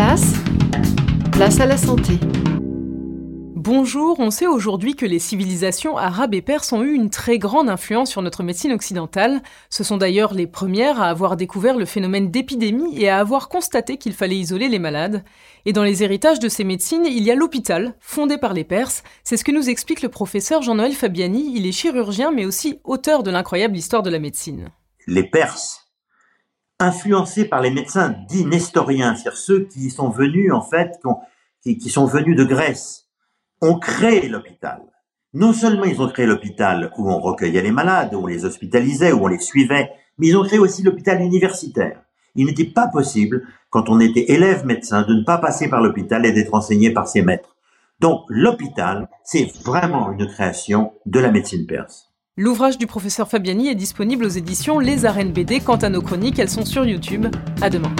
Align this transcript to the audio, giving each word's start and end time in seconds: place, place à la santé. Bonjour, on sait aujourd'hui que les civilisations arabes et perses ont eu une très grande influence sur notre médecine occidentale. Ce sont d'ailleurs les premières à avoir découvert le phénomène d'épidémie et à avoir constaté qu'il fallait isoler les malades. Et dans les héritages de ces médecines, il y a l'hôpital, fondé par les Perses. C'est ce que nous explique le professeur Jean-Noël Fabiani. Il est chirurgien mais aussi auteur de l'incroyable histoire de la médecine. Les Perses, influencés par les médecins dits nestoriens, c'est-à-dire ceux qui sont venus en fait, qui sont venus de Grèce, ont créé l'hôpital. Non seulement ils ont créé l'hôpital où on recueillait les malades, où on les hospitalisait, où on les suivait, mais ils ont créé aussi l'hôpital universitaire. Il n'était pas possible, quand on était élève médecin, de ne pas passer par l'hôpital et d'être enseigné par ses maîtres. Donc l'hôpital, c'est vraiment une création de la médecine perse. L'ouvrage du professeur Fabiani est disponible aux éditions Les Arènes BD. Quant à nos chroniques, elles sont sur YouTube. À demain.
place, 0.00 0.32
place 1.30 1.60
à 1.60 1.66
la 1.66 1.76
santé. 1.76 2.14
Bonjour, 3.54 4.18
on 4.18 4.30
sait 4.30 4.46
aujourd'hui 4.46 4.96
que 4.96 5.04
les 5.04 5.18
civilisations 5.18 5.98
arabes 5.98 6.32
et 6.32 6.40
perses 6.40 6.72
ont 6.72 6.82
eu 6.82 6.94
une 6.94 7.10
très 7.10 7.36
grande 7.36 7.68
influence 7.68 8.08
sur 8.08 8.22
notre 8.22 8.42
médecine 8.42 8.72
occidentale. 8.72 9.42
Ce 9.68 9.84
sont 9.84 9.98
d'ailleurs 9.98 10.32
les 10.32 10.46
premières 10.46 11.02
à 11.02 11.10
avoir 11.10 11.36
découvert 11.36 11.76
le 11.76 11.84
phénomène 11.84 12.30
d'épidémie 12.30 12.98
et 12.98 13.10
à 13.10 13.18
avoir 13.18 13.50
constaté 13.50 13.98
qu'il 13.98 14.14
fallait 14.14 14.38
isoler 14.38 14.70
les 14.70 14.78
malades. 14.78 15.22
Et 15.66 15.74
dans 15.74 15.84
les 15.84 16.02
héritages 16.02 16.40
de 16.40 16.48
ces 16.48 16.64
médecines, 16.64 17.04
il 17.04 17.22
y 17.22 17.30
a 17.30 17.34
l'hôpital, 17.34 17.94
fondé 18.00 18.38
par 18.38 18.54
les 18.54 18.64
Perses. 18.64 19.02
C'est 19.22 19.36
ce 19.36 19.44
que 19.44 19.52
nous 19.52 19.68
explique 19.68 20.00
le 20.00 20.08
professeur 20.08 20.62
Jean-Noël 20.62 20.94
Fabiani. 20.94 21.52
Il 21.54 21.66
est 21.66 21.72
chirurgien 21.72 22.32
mais 22.32 22.46
aussi 22.46 22.80
auteur 22.84 23.22
de 23.22 23.30
l'incroyable 23.30 23.76
histoire 23.76 24.02
de 24.02 24.08
la 24.08 24.18
médecine. 24.18 24.70
Les 25.06 25.24
Perses, 25.24 25.79
influencés 26.80 27.44
par 27.44 27.60
les 27.60 27.70
médecins 27.70 28.14
dits 28.28 28.46
nestoriens, 28.46 29.14
c'est-à-dire 29.14 29.38
ceux 29.38 29.66
qui 29.66 29.90
sont 29.90 30.10
venus 30.10 30.52
en 30.52 30.62
fait, 30.62 30.98
qui 31.62 31.90
sont 31.90 32.06
venus 32.06 32.36
de 32.36 32.44
Grèce, 32.44 33.08
ont 33.60 33.78
créé 33.78 34.28
l'hôpital. 34.28 34.82
Non 35.32 35.52
seulement 35.52 35.84
ils 35.84 36.02
ont 36.02 36.08
créé 36.08 36.26
l'hôpital 36.26 36.90
où 36.96 37.10
on 37.10 37.20
recueillait 37.20 37.62
les 37.62 37.70
malades, 37.70 38.14
où 38.14 38.18
on 38.18 38.26
les 38.26 38.44
hospitalisait, 38.44 39.12
où 39.12 39.24
on 39.24 39.28
les 39.28 39.38
suivait, 39.38 39.90
mais 40.18 40.28
ils 40.28 40.36
ont 40.36 40.42
créé 40.42 40.58
aussi 40.58 40.82
l'hôpital 40.82 41.20
universitaire. 41.20 42.02
Il 42.34 42.46
n'était 42.46 42.64
pas 42.64 42.88
possible, 42.88 43.46
quand 43.70 43.88
on 43.88 44.00
était 44.00 44.32
élève 44.32 44.64
médecin, 44.64 45.02
de 45.02 45.14
ne 45.14 45.24
pas 45.24 45.38
passer 45.38 45.68
par 45.68 45.80
l'hôpital 45.80 46.24
et 46.26 46.32
d'être 46.32 46.54
enseigné 46.54 46.92
par 46.92 47.06
ses 47.06 47.22
maîtres. 47.22 47.56
Donc 48.00 48.24
l'hôpital, 48.28 49.08
c'est 49.24 49.52
vraiment 49.64 50.10
une 50.12 50.26
création 50.26 50.94
de 51.06 51.20
la 51.20 51.30
médecine 51.30 51.66
perse. 51.66 52.09
L'ouvrage 52.36 52.78
du 52.78 52.86
professeur 52.86 53.28
Fabiani 53.28 53.68
est 53.68 53.74
disponible 53.74 54.24
aux 54.24 54.28
éditions 54.28 54.78
Les 54.78 55.04
Arènes 55.04 55.32
BD. 55.32 55.60
Quant 55.60 55.76
à 55.76 55.88
nos 55.88 56.00
chroniques, 56.00 56.38
elles 56.38 56.48
sont 56.48 56.64
sur 56.64 56.84
YouTube. 56.84 57.26
À 57.60 57.68
demain. 57.68 57.92